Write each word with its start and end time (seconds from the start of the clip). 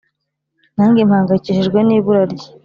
nange 0.75 1.01
mpangayikishijwe 1.09 1.79
nibura 1.87 2.23
rye." 2.31 2.47